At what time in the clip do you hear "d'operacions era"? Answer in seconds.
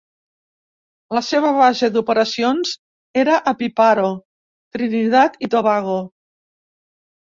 1.97-3.37